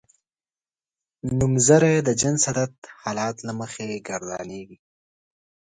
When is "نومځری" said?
1.37-1.95